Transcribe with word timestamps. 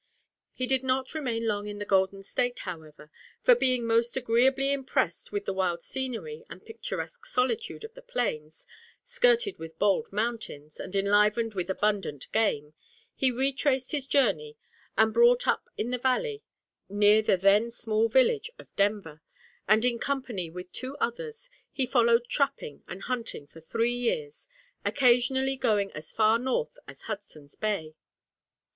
He 0.51 0.65
did 0.65 0.81
not 0.83 1.13
remain 1.13 1.45
long 1.47 1.67
in 1.67 1.77
the 1.77 1.85
golden 1.85 2.23
state, 2.23 2.57
however, 2.61 3.11
for 3.43 3.53
being 3.53 3.85
most 3.85 4.17
agreeably 4.17 4.71
impressed 4.73 5.31
with 5.31 5.45
the 5.45 5.53
wild 5.53 5.83
scenery 5.83 6.43
and 6.49 6.65
picturesque 6.65 7.23
solitude 7.27 7.83
of 7.83 7.93
the 7.93 8.01
plains, 8.01 8.65
skirted 9.03 9.59
with 9.59 9.77
bold 9.77 10.11
mountains, 10.11 10.79
and 10.79 10.95
enlivened 10.95 11.53
with 11.53 11.69
abundant 11.69 12.31
game, 12.31 12.73
he 13.13 13.29
retraced 13.31 13.91
his 13.91 14.07
journey 14.07 14.57
and 14.97 15.13
brought 15.13 15.47
up 15.47 15.69
in 15.77 15.91
the 15.91 15.99
valley 15.99 16.41
near 16.89 17.21
the 17.21 17.37
then 17.37 17.69
small 17.69 18.07
village 18.07 18.49
of 18.57 18.75
Denver, 18.75 19.21
and, 19.67 19.85
in 19.85 19.99
company 19.99 20.49
with 20.49 20.71
two 20.71 20.97
others, 20.99 21.51
he 21.71 21.85
followed 21.85 22.25
trapping 22.27 22.81
and 22.87 23.03
hunting 23.03 23.45
for 23.45 23.61
three 23.61 23.93
years, 23.93 24.47
occasionally 24.83 25.55
going 25.57 25.91
as 25.91 26.11
far 26.11 26.39
north 26.39 26.79
as 26.87 27.03
Hudson's 27.03 27.55
Bay. 27.55 27.93